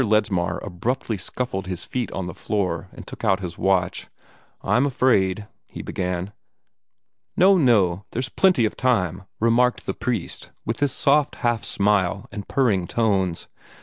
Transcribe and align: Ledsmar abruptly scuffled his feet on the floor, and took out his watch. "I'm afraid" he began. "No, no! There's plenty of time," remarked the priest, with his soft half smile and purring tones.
Ledsmar 0.03 0.57
abruptly 0.63 1.15
scuffled 1.15 1.67
his 1.67 1.85
feet 1.85 2.11
on 2.11 2.25
the 2.25 2.33
floor, 2.33 2.89
and 2.91 3.05
took 3.05 3.23
out 3.23 3.39
his 3.39 3.59
watch. 3.59 4.07
"I'm 4.63 4.87
afraid" 4.87 5.47
he 5.67 5.83
began. 5.83 6.33
"No, 7.37 7.55
no! 7.59 8.05
There's 8.11 8.27
plenty 8.27 8.65
of 8.65 8.75
time," 8.75 9.25
remarked 9.39 9.85
the 9.85 9.93
priest, 9.93 10.49
with 10.65 10.79
his 10.79 10.91
soft 10.91 11.35
half 11.45 11.63
smile 11.63 12.27
and 12.31 12.47
purring 12.47 12.87
tones. 12.87 13.47